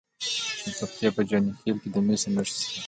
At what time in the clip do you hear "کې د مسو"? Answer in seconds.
1.81-2.27